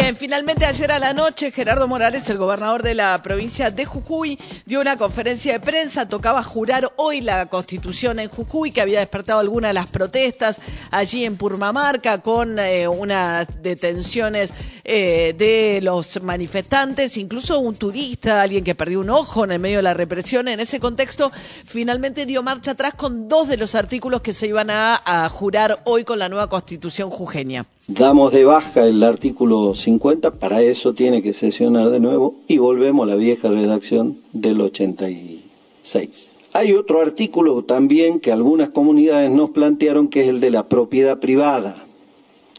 [0.00, 4.38] Bien, finalmente ayer a la noche Gerardo Morales, el gobernador de la provincia de Jujuy,
[4.64, 9.40] dio una conferencia de prensa, tocaba jurar hoy la constitución en Jujuy, que había despertado
[9.40, 10.60] algunas de las protestas
[10.92, 14.54] allí en Purmamarca con eh, unas detenciones
[14.90, 19.76] eh, de los manifestantes, incluso un turista, alguien que perdió un ojo en el medio
[19.76, 20.48] de la represión.
[20.48, 21.30] En ese contexto,
[21.66, 25.82] finalmente dio marcha atrás con dos de los artículos que se iban a, a jurar
[25.84, 27.66] hoy con la nueva constitución jujeña.
[27.86, 33.04] Damos de baja el artículo 50, para eso tiene que sesionar de nuevo y volvemos
[33.04, 36.30] a la vieja redacción del 86.
[36.54, 41.20] Hay otro artículo también que algunas comunidades nos plantearon que es el de la propiedad
[41.20, 41.84] privada,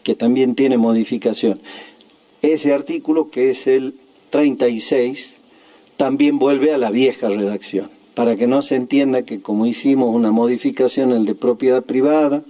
[0.03, 1.59] que también tiene modificación.
[2.41, 3.95] Ese artículo, que es el
[4.29, 5.37] 36,
[5.97, 10.31] también vuelve a la vieja redacción, para que no se entienda que como hicimos una
[10.31, 12.43] modificación, el de propiedad privada,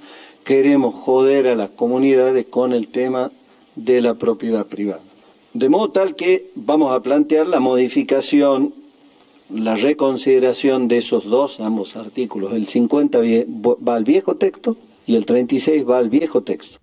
[0.43, 3.31] queremos joder a las comunidades con el tema
[3.75, 5.01] de la propiedad privada.
[5.53, 8.73] De modo tal que vamos a plantear la modificación,
[9.49, 12.53] la reconsideración de esos dos, ambos artículos.
[12.53, 16.79] El 50 va al viejo texto y el 36 va al viejo texto.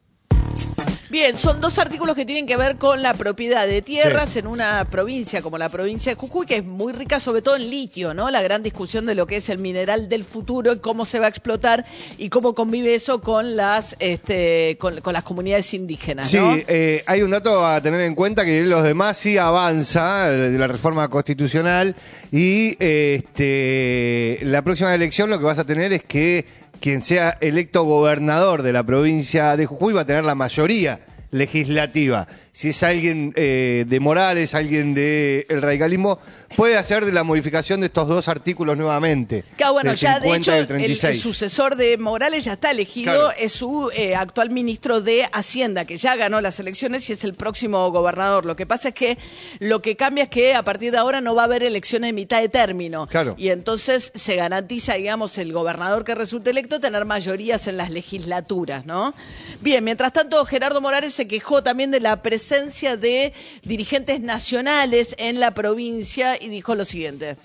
[1.09, 4.85] Bien, son dos artículos que tienen que ver con la propiedad de tierras en una
[4.91, 8.29] provincia como la provincia de Jujuy, que es muy rica sobre todo en litio, ¿no?
[8.31, 11.27] La gran discusión de lo que es el mineral del futuro y cómo se va
[11.27, 11.85] a explotar
[12.19, 16.29] y cómo convive eso con las este, con, las comunidades indígenas.
[16.29, 20.59] Sí, eh, hay un dato a tener en cuenta que los demás sí avanza de
[20.59, 21.95] la reforma constitucional
[22.33, 27.85] y este, la próxima elección lo que vas a tener es que quien sea electo
[27.85, 32.27] gobernador de la provincia de Jujuy va a tener la mayoría legislativa.
[32.53, 36.19] Si es alguien eh, de Morales, alguien del el radicalismo,
[36.57, 39.45] puede hacer de la modificación de estos dos artículos nuevamente.
[39.57, 44.15] Que bueno, ya de hecho el, sucesor de Morales ya está elegido, es su eh,
[44.17, 48.47] actual ministro de Hacienda, que ya ganó las elecciones y es el próximo gobernador.
[48.47, 49.19] Lo que pasa es que
[49.59, 52.13] lo que cambia es que a partir de ahora no va a haber elecciones de
[52.13, 53.07] mitad de término.
[53.07, 53.35] Claro.
[53.37, 58.87] Y entonces se garantiza, digamos, el gobernador que resulte electo tener mayorías en las legislaturas,
[58.87, 59.15] ¿no?
[59.61, 65.41] Bien, mientras tanto, Gerardo Morales se quejó también de la presencia de dirigentes nacionales en
[65.41, 67.37] la provincia y dijo lo siguiente.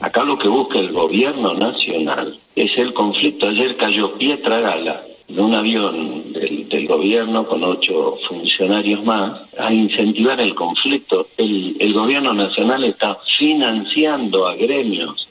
[0.00, 3.46] Acá lo que busca el gobierno nacional es el conflicto.
[3.46, 10.40] Ayer cayó Pietra Gala de un avión del, gobierno con ocho funcionarios más a incentivar
[10.40, 11.28] el conflicto.
[11.38, 15.28] El, el gobierno nacional está financiando a gremios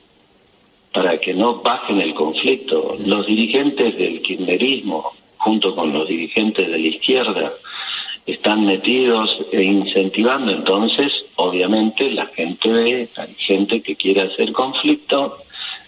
[0.94, 2.96] para que no bajen el conflicto.
[3.06, 7.54] Los dirigentes del kirchnerismo, junto con los dirigentes de la izquierda,
[8.25, 15.38] están metidos e incentivando, entonces obviamente la gente ve, hay gente que quiere hacer conflicto,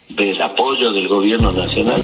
[0.09, 2.01] ve el apoyo del gobierno nacional.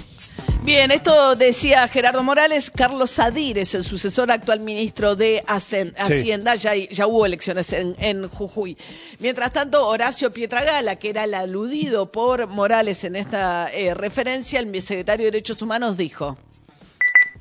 [0.63, 2.69] Bien, esto decía Gerardo Morales.
[2.69, 6.53] Carlos Sadir es el sucesor actual ministro de Hacienda.
[6.55, 8.77] Ya, ya hubo elecciones en, Jujuy.
[9.19, 14.81] Mientras tanto, Horacio Pietragala, que era el aludido por Morales en esta eh, referencia, el
[14.81, 16.37] secretario de Derechos Humanos dijo.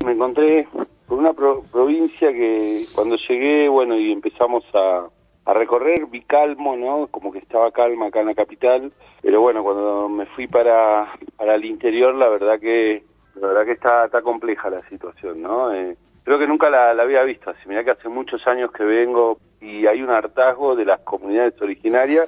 [0.03, 0.67] Me encontré
[1.07, 5.05] con una provincia que cuando llegué, bueno, y empezamos a,
[5.45, 7.07] recorrer, vi calmo, ¿no?
[7.07, 8.91] Como que estaba calma acá en la capital,
[9.21, 13.03] pero bueno, cuando me fui para, para el interior, la verdad que
[13.35, 15.73] la verdad que está, está compleja la situación, ¿no?
[15.73, 17.61] Eh, creo que nunca la, había visto así.
[17.67, 22.27] Mira que hace muchos años que vengo y hay un hartazgo de las comunidades originarias,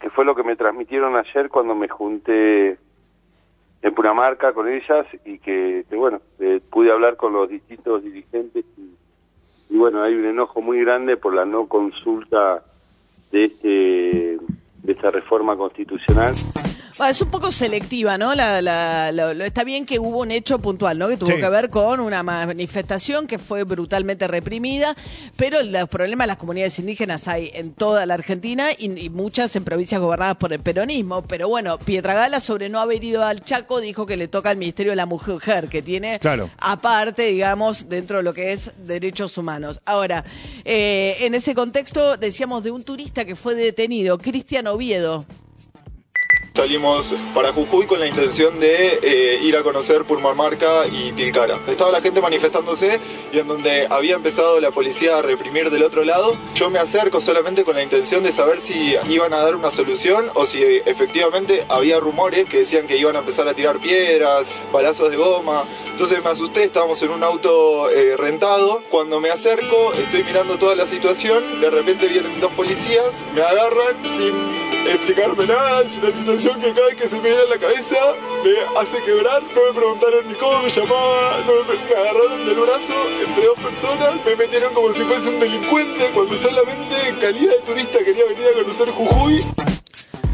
[0.00, 2.78] que fue lo que me transmitieron ayer cuando me junté
[3.82, 8.94] en Punamarca con ellas y que, bueno, eh, pude hablar con los distintos dirigentes y,
[9.76, 12.62] bueno, hay un enojo muy grande por la no consulta
[13.32, 14.38] de este
[14.82, 16.34] de esta reforma constitucional
[17.08, 18.34] es un poco selectiva, ¿no?
[18.34, 19.10] La,
[19.44, 21.08] está bien que hubo un hecho puntual, ¿no?
[21.08, 24.96] Que tuvo que ver con una manifestación que fue brutalmente reprimida,
[25.36, 29.64] pero los problemas de las comunidades indígenas hay en toda la Argentina y, muchas en
[29.64, 31.22] provincias gobernadas por el peronismo.
[31.22, 34.92] Pero bueno, Pietragala, sobre no haber ido al Chaco, dijo que le toca al Ministerio
[34.92, 36.20] de la Mujer, que tiene
[36.58, 39.80] aparte, digamos, dentro de lo que es derechos humanos.
[39.84, 40.24] Ahora,
[40.64, 45.24] eh, en ese contexto decíamos de un turista que fue detenido, Cristian Oviedo.
[46.56, 51.58] Salimos para Jujuy con la intención de eh, ir a conocer Purmamarca y Tilcara.
[51.66, 53.00] Estaba la gente manifestándose
[53.32, 57.20] y en donde había empezado la policía a reprimir del otro lado, yo me acerco
[57.20, 61.66] solamente con la intención de saber si iban a dar una solución o si efectivamente
[61.68, 65.64] había rumores que decían que iban a empezar a tirar piedras, balazos de goma.
[65.90, 68.84] Entonces me asusté, estábamos en un auto eh, rentado.
[68.90, 74.08] Cuando me acerco, estoy mirando toda la situación, de repente vienen dos policías, me agarran
[74.08, 77.58] sin explicarme nada, es una situación que cada vez que se me viene a la
[77.58, 77.96] cabeza
[78.44, 82.60] me hace quebrar, no me preguntaron ni cómo me llamaba, no me, me agarraron del
[82.60, 82.94] brazo
[83.26, 87.60] entre dos personas, me metieron como si fuese un delincuente cuando solamente en calidad de
[87.60, 89.63] turista quería venir a conocer Jujuy.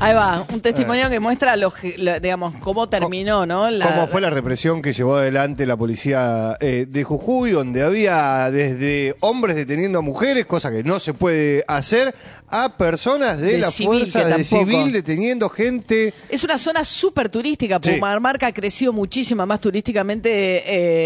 [0.02, 3.70] Ahí va, un testimonio que muestra, lo, lo- digamos, cómo terminó, ¿no?
[3.70, 8.50] La- ¿Cómo fue la represión que llevó adelante la policía eh, de Jujuy, donde había
[8.50, 12.14] desde hombres deteniendo a mujeres, cosa que no se puede hacer,
[12.48, 16.14] a personas de, De la civil, fuerza de civil deteniendo gente?
[16.30, 17.78] Es una zona súper turística.
[17.82, 17.92] Sí.
[17.92, 20.62] Pumarmarca ha crecido muchísimo más turísticamente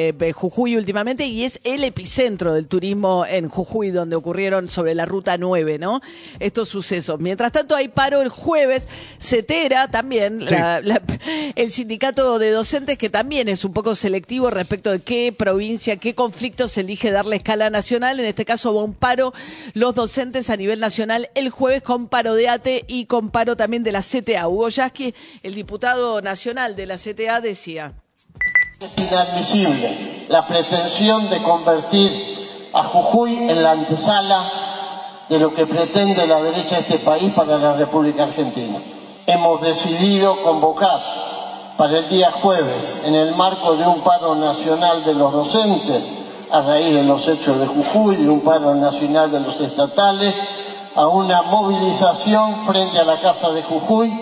[0.08, 5.04] eh, Jujuy últimamente y es el epicentro del turismo en Jujuy, donde ocurrieron sobre la
[5.04, 6.00] ruta 9, ¿no?
[6.38, 7.18] Estos sucesos.
[7.20, 8.83] Mientras tanto, hay paro el jueves.
[9.18, 10.54] Cetera también, Sí.
[10.54, 11.02] la- la-
[11.54, 16.14] el sindicato de docentes, que también es un poco selectivo respecto de qué provincia, qué
[16.14, 18.20] conflicto se elige darle escala nacional.
[18.20, 19.32] En este caso, va un paro
[19.74, 23.82] los docentes a nivel nacional el jueves con paro de ATE y con paro también
[23.82, 24.48] de la CTA.
[24.48, 27.92] Hugo Yasky, el diputado nacional de la CTA, decía.
[28.80, 32.10] Es inadmisible la pretensión de convertir
[32.72, 34.63] a Jujuy en la antesala
[35.34, 38.78] de lo que pretende la derecha de este país para la República Argentina.
[39.26, 41.00] Hemos decidido convocar
[41.76, 46.04] para el día jueves, en el marco de un paro nacional de los docentes,
[46.52, 50.32] a raíz de los hechos de Jujuy, de un paro nacional de los estatales,
[50.94, 54.12] a una movilización frente a la Casa de Jujuy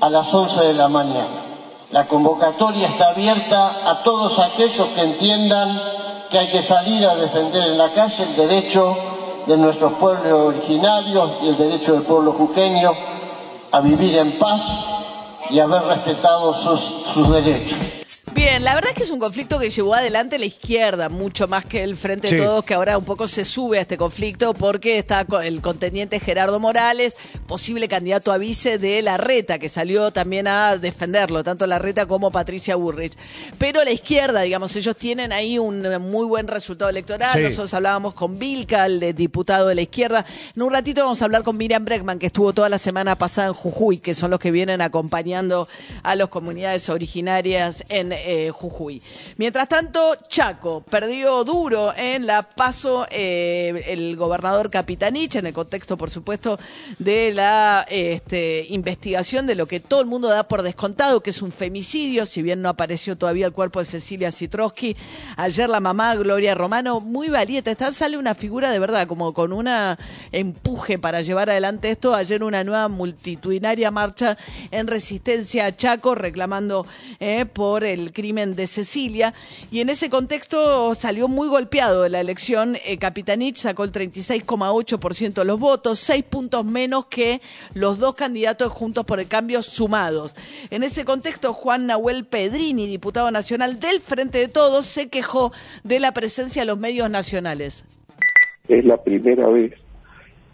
[0.00, 1.44] a las 11 de la mañana.
[1.92, 5.80] La convocatoria está abierta a todos aquellos que entiendan
[6.32, 8.96] que hay que salir a defender en la calle el derecho
[9.48, 12.92] de nuestros pueblos originarios y el derecho del pueblo jujeño
[13.72, 14.62] a vivir en paz
[15.48, 17.97] y a haber respetado sus, sus derechos.
[18.38, 21.64] Bien, la verdad es que es un conflicto que llevó adelante la izquierda, mucho más
[21.64, 22.36] que el Frente Sí.
[22.36, 26.20] de Todos, que ahora un poco se sube a este conflicto porque está el contendiente
[26.20, 27.16] Gerardo Morales,
[27.48, 32.06] posible candidato a vice de la Reta, que salió también a defenderlo, tanto la Reta
[32.06, 33.14] como Patricia Burrich.
[33.58, 37.32] Pero la izquierda, digamos, ellos tienen ahí un muy buen resultado electoral.
[37.32, 37.40] Sí.
[37.40, 40.24] Nosotros hablábamos con Vilca, el de diputado de la izquierda.
[40.54, 43.48] En un ratito vamos a hablar con Miriam Breckman, que estuvo toda la semana pasada
[43.48, 45.66] en Jujuy, que son los que vienen acompañando
[46.04, 49.00] a las comunidades originarias en eh, Jujuy.
[49.38, 55.96] Mientras tanto, Chaco perdió duro en la paso eh, el gobernador Capitanich, en el contexto,
[55.96, 56.58] por supuesto,
[56.98, 61.40] de la este, investigación de lo que todo el mundo da por descontado, que es
[61.40, 64.94] un femicidio, si bien no apareció todavía el cuerpo de Cecilia Citroski.
[65.36, 69.54] Ayer la mamá Gloria Romano, muy valiente, está, sale una figura de verdad, como con
[69.54, 69.98] una
[70.32, 72.14] empuje para llevar adelante esto.
[72.14, 74.36] Ayer una nueva multitudinaria marcha
[74.70, 76.86] en resistencia a Chaco, reclamando
[77.20, 79.32] eh, por el crimen de Cecilia.
[79.70, 82.74] Y en ese contexto salió muy golpeado de la elección.
[82.84, 87.40] Eh, Capitanich sacó el 36,8% de los votos, seis puntos menos que
[87.74, 90.34] los dos candidatos juntos por el cambio sumados.
[90.72, 95.52] En ese contexto, Juan Nahuel Pedrini, diputado nacional del Frente de Todos, se quejó
[95.84, 97.84] de la presencia de los medios nacionales.
[98.66, 99.74] Es la primera vez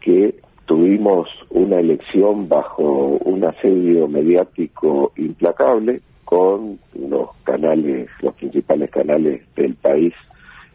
[0.02, 0.34] que
[0.66, 2.82] tuvimos una elección bajo
[3.24, 6.02] un asedio mediático implacable
[6.34, 10.12] con los canales, los principales canales del país,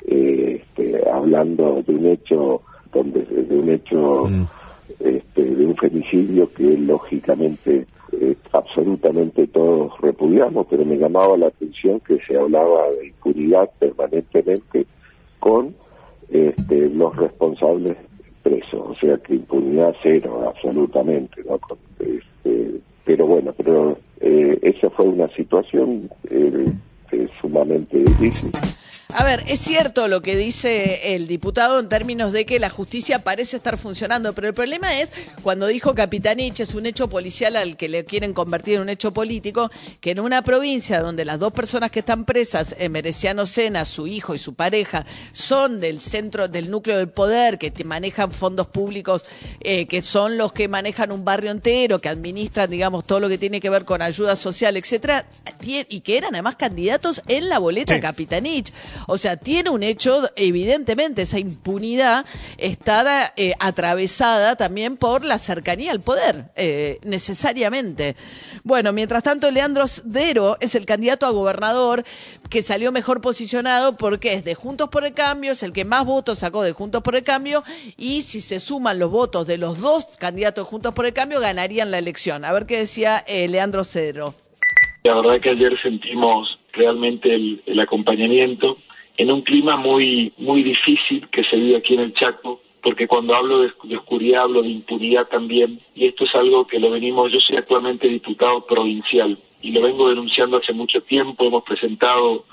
[0.07, 2.61] eh, este, hablando de un hecho
[2.93, 4.29] donde de un hecho
[5.01, 11.99] este, de un femicidio que lógicamente eh, absolutamente todos repudiamos, pero me llamaba la atención
[11.99, 14.85] que se hablaba de impunidad permanentemente
[15.41, 15.75] con
[16.29, 17.97] este, los responsables
[18.43, 21.57] presos, o sea que impunidad cero, absolutamente, ¿no?
[21.59, 23.97] Con, este, pero bueno, pero
[24.79, 26.71] esa fue una situación eh,
[27.41, 28.51] sumamente difícil.
[29.11, 33.17] A ver, es cierto lo que dice el diputado en términos de que la justicia
[33.17, 35.11] parece estar funcionando, pero el problema es
[35.41, 39.11] cuando dijo Capitanich es un hecho policial al que le quieren convertir en un hecho
[39.11, 43.83] político, que en una provincia donde las dos personas que están presas, eh, Mereciano Sena,
[43.83, 48.31] su hijo y su pareja, son del centro, del núcleo del poder, que te manejan
[48.31, 49.25] fondos públicos,
[49.61, 53.39] eh, que son los que manejan un barrio entero, que administran, digamos, todo lo que
[53.39, 55.25] tiene que ver con ayuda social, etcétera,
[55.63, 58.01] y que eran además candidatos en la boleta Sí.
[58.01, 58.71] Capitanich.
[59.07, 62.25] O sea, tiene un hecho, evidentemente, esa impunidad
[62.57, 68.15] está eh, atravesada también por la cercanía al poder, eh, necesariamente.
[68.63, 72.03] Bueno, mientras tanto, Leandro Dero es el candidato a gobernador
[72.49, 76.05] que salió mejor posicionado porque es de Juntos por el Cambio, es el que más
[76.05, 77.63] votos sacó de Juntos por el Cambio
[77.97, 81.39] y si se suman los votos de los dos candidatos de Juntos por el Cambio
[81.39, 82.43] ganarían la elección.
[82.43, 84.35] A ver qué decía eh, Leandro Cedro.
[85.03, 88.77] La verdad que ayer sentimos realmente el, el acompañamiento
[89.19, 93.35] en un clima muy muy difícil que se vive aquí en el Chaco porque cuando
[93.35, 97.39] hablo de, oscuridad hablo de impunidad también, y esto es algo que lo venimos, yo
[97.41, 102.45] soy actualmente diputado provincial y lo vengo denunciando hace mucho tiempo, hemos presentado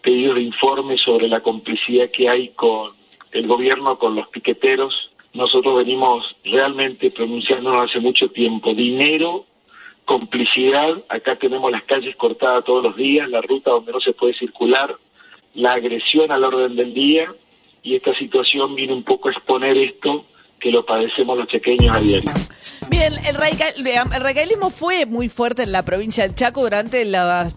[0.00, 2.92] pedidos de informe sobre la complicidad que hay con
[3.32, 9.46] el gobierno, con los piqueteros, nosotros venimos realmente pronunciándonos hace mucho tiempo, dinero,
[10.04, 14.34] complicidad, acá tenemos las calles cortadas todos los días, la ruta donde no se puede
[14.34, 14.96] circular,
[15.54, 17.32] la agresión al orden del día,
[17.82, 20.24] y esta situación viene un poco a exponer esto
[20.60, 22.30] que lo padecemos los chequeños a diario.
[22.92, 23.72] Bien, el, radical,
[24.14, 27.54] el radicalismo fue muy fuerte en la provincia del Chaco durante las,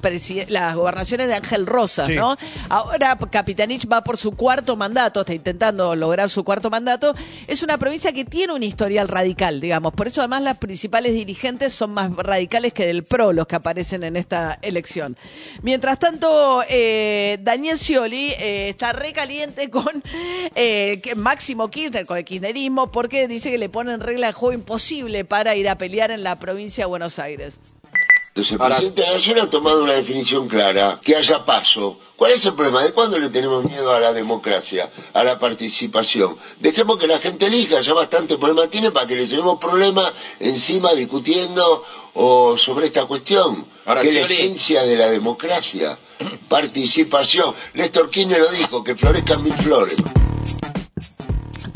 [0.48, 2.16] las gobernaciones de Ángel Rosas, sí.
[2.16, 2.38] ¿no?
[2.70, 7.14] Ahora Capitanich va por su cuarto mandato, está intentando lograr su cuarto mandato.
[7.48, 9.94] Es una provincia que tiene un historial radical, digamos.
[9.94, 14.06] Por eso además las principales dirigentes son más radicales que del PRO los que aparecen
[14.06, 15.18] en esta elección.
[15.62, 20.02] Mientras tanto, eh, Daniel Scioli eh, está recaliente con
[20.56, 25.25] eh, Máximo Kirchner, con el kirchnerismo, porque dice que le ponen regla de juego imposible
[25.26, 27.60] para ir a pelear en la provincia de Buenos Aires.
[28.36, 31.98] Entonces, el presidente de la Nación ha tomado una definición clara, que haya paso.
[32.18, 32.84] ¿Cuál es el problema?
[32.84, 36.36] ¿De cuándo le tenemos miedo a la democracia, a la participación?
[36.60, 40.92] Dejemos que la gente elija, ya bastante problema tiene para que le llevemos problemas encima
[40.94, 45.98] discutiendo o sobre esta cuestión, Ahora, que es la esencia de la democracia,
[46.50, 47.56] participación.
[47.74, 49.96] Néstor Kirchner lo dijo, que florezcan mil flores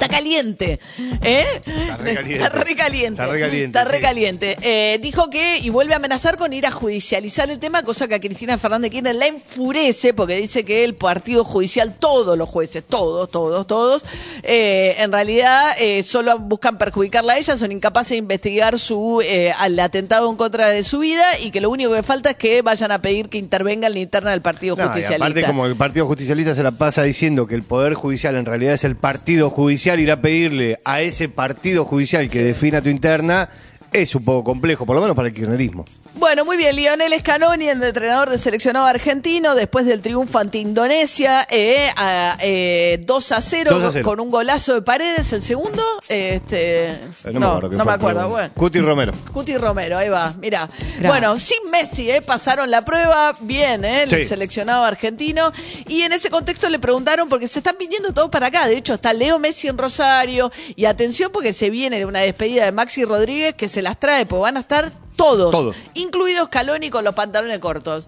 [0.09, 0.79] caliente.
[1.21, 1.45] ¿eh?
[1.65, 2.33] Está recaliente.
[2.43, 3.21] Está recaliente.
[3.21, 3.91] Está recaliente, Está sí.
[3.91, 4.57] recaliente.
[4.61, 8.15] Eh, dijo que, y vuelve a amenazar con ir a judicializar el tema, cosa que
[8.15, 12.83] a Cristina Fernández Kirchner la enfurece porque dice que el partido judicial, todos los jueces,
[12.87, 14.03] todos, todos, todos,
[14.43, 19.21] eh, en realidad eh, solo buscan perjudicarla a ella, son incapaces de investigar su
[19.59, 22.61] al atentado en contra de su vida y que lo único que falta es que
[22.61, 25.25] vayan a pedir que intervenga en la interna del partido No, y justicialista.
[25.25, 28.73] aparte, como el Partido Justicialista se la pasa diciendo que el Poder Judicial en realidad
[28.73, 33.49] es el Partido Judicial, ir a pedirle a ese Partido Judicial que defina tu interna
[33.91, 35.85] es un poco complejo, por lo menos para el kirchnerismo.
[36.15, 41.47] Bueno, muy bien, Lionel Scaloni, el entrenador de seleccionado argentino, después del triunfo ante Indonesia,
[41.49, 44.05] eh, a, eh, 2 a 0, 2 a 0.
[44.05, 46.99] con un golazo de paredes, el segundo, este, Eh,
[47.31, 48.53] no, me acuerdo no me bueno.
[48.55, 49.13] Cuti Romero.
[49.31, 50.69] Cuti Romero, ahí va, mira.
[51.05, 52.21] Bueno, sin Messi, ¿eh?
[52.21, 54.03] pasaron la prueba, bien, ¿eh?
[54.03, 54.25] el Sí.
[54.25, 55.53] seleccionado argentino.
[55.87, 58.67] Y en ese contexto le preguntaron, porque se están viniendo todos para acá.
[58.67, 60.51] De hecho, está Leo Messi en Rosario.
[60.75, 64.41] Y atención, porque se viene una despedida de Maxi Rodríguez que se las trae, pues
[64.41, 65.75] van a estar todos, Todos.
[65.95, 68.07] incluidos Caloni con los pantalones cortos.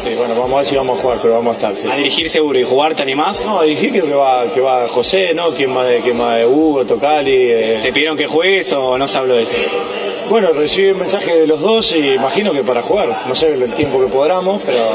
[0.00, 1.74] Sí, bueno, vamos a ver si vamos a jugar, pero vamos a estar.
[1.74, 1.88] sí.
[1.90, 3.44] A dirigir seguro y jugar te animás.
[3.44, 5.50] No, a dirigir creo que va, que va José, ¿no?
[5.50, 7.32] ¿Quién más de, quién más de Hugo, Tocali?
[7.34, 7.80] eh.
[7.82, 9.52] ¿Te pidieron que juegues o no se habló de eso?
[10.30, 13.22] Bueno, recibí un mensaje de los dos y imagino que para jugar.
[13.26, 14.88] No sé el tiempo que podamos, pero,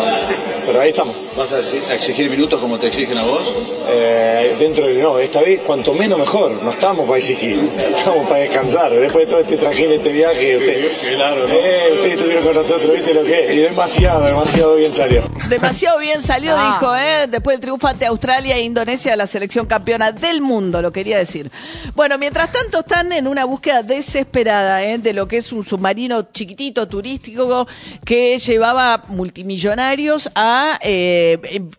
[0.65, 1.13] pero ahí estamos.
[1.37, 3.41] ¿Vas a exi- a exigir minutos como te exigen a vos?
[3.89, 6.51] Eh, dentro del no, esta vez cuanto menos mejor.
[6.61, 7.57] No estamos para exigir,
[7.97, 8.91] estamos para descansar.
[8.91, 11.53] Después de todo este trajín, este viaje, usted, Claro, ¿no?
[11.53, 13.51] eh, ustedes estuvieron con nosotros, ¿viste lo que es?
[13.51, 15.23] Y demasiado, demasiado bien salió.
[15.49, 16.77] Demasiado bien salió, Ah.
[16.79, 17.27] dijo, ¿eh?
[17.27, 21.49] después del triunfo ante Australia e Indonesia, la selección campeona del mundo, lo quería decir.
[21.95, 24.99] Bueno, mientras tanto están en una búsqueda desesperada ¿eh?
[24.99, 27.67] de lo que es un submarino chiquitito turístico
[28.05, 31.21] que llevaba multimillonarios a eh,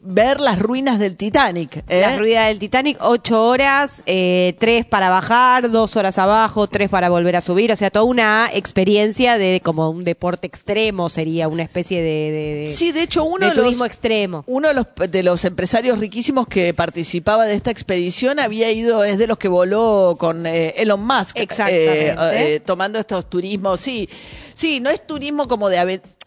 [0.00, 1.84] ver las ruinas del Titanic.
[1.88, 2.00] ¿eh?
[2.00, 7.08] La ruida del Titanic, ocho horas, eh, tres para bajar, dos horas abajo, tres para
[7.08, 7.72] volver a subir.
[7.72, 12.54] O sea, toda una experiencia de como un deporte extremo sería una especie de, de-
[12.60, 14.44] de- Sí, de hecho, uno de de los, turismo extremo.
[14.46, 19.18] Uno de los, de los empresarios riquísimos que participaba de esta expedición había ido, es
[19.18, 21.36] de los que voló con eh, Elon Musk.
[21.38, 22.08] Exactamente.
[22.10, 22.14] eh,
[22.54, 24.08] eh, tomando estos turismos, sí.
[24.54, 25.78] Sí, no es turismo como de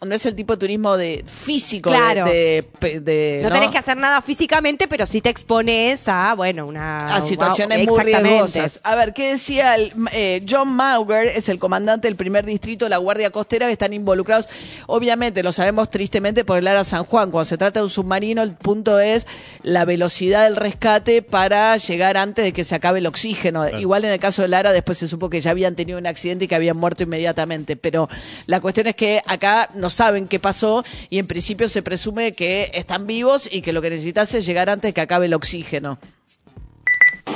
[0.06, 2.25] no es el tipo de turismo de físico Claro.
[2.25, 2.63] de,
[3.01, 7.06] de- No, tenés que hacer nada físicamente, pero sí te expones a, bueno, una...
[7.16, 8.80] a situaciones muy riesgosas.
[8.84, 11.25] A ver, ¿qué decía el, eh, John Mauger?
[11.27, 14.48] Es el comandante del primer distrito de la Guardia Costera que están involucrados.
[14.86, 17.32] Obviamente, lo sabemos tristemente por el Ara San Juan.
[17.32, 19.25] Cuando se trata de un submarino, el punto es
[19.63, 23.68] la velocidad del rescate para llegar antes de que se acabe el oxígeno.
[23.80, 26.46] Igual en el caso del Lara, después se supo que ya habían tenido un accidente
[26.46, 27.75] y que habían muerto inmediatamente.
[27.75, 28.08] Pero
[28.46, 32.70] la cuestión es que acá no saben qué pasó y en principio se presume que
[32.74, 35.98] están vivos y que lo que necesitas es llegar antes que acabe el oxígeno.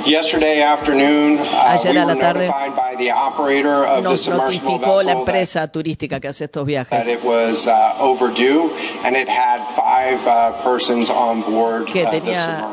[0.06, 4.72] Yesterday afternoon, uh, Ayer a la tarde notified by the operator of the Nos submersible
[4.72, 8.70] notificó la empresa turística que hace estos viajes that it was uh, overdue
[9.04, 12.68] and it had five uh, persons on board Que tenía-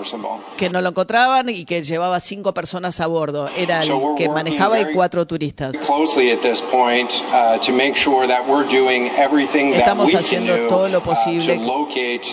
[0.57, 3.47] que no lo encontraban y que llevaba cinco personas a bordo.
[3.55, 5.75] Era el que manejaba y cuatro turistas.
[9.73, 11.59] Estamos haciendo do todo lo posible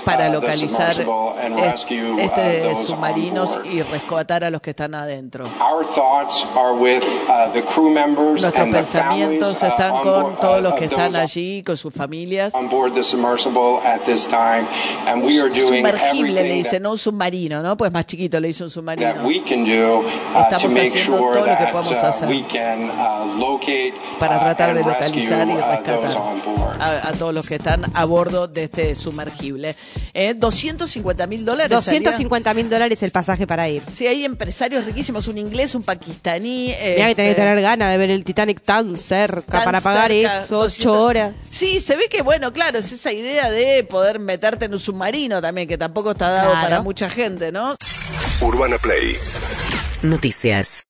[0.05, 0.95] para localizar
[2.19, 5.47] este submarinos y rescatar a los que están adentro.
[5.59, 10.39] Our thoughts are with uh, the crew members Nuestros pensamientos uh, están on con board,
[10.39, 12.53] todos uh, los que están allí, con sus familias.
[15.67, 17.77] Sumergible le dice, no un submarino, ¿no?
[17.77, 19.15] Pues más chiquito le dice un submarino.
[19.25, 22.45] uh, Estamos haciendo todo lo que podemos uh, hacer uh,
[24.19, 26.11] para uh, tratar de localizar y uh, rescatar
[26.81, 29.75] a, a todos los que están a bordo de este sumergible.
[30.13, 31.71] Eh, 250 mil dólares.
[31.71, 33.83] 250 mil dólares el pasaje para ir.
[33.93, 36.67] Sí, hay empresarios riquísimos, un inglés, un pakistaní.
[36.69, 36.77] Mira
[37.09, 40.11] que tenés que este, tener ganas de ver el Titanic tan cerca tan para pagar
[40.11, 40.81] cerca, eso, 200.
[40.81, 41.33] ocho horas.
[41.51, 45.41] Sí, se ve que, bueno, claro, es esa idea de poder meterte en un submarino
[45.41, 46.61] también, que tampoco está dado Claro.
[46.67, 47.77] para mucha gente, ¿no?
[48.41, 49.17] Urbana Play
[50.03, 50.85] Noticias.